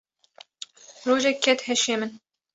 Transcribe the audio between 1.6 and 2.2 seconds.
heşê min.